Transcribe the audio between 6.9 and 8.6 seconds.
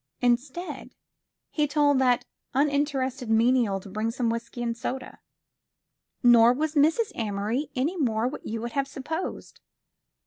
Amory any more what